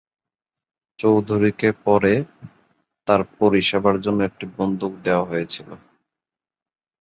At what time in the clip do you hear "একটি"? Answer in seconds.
4.23-4.45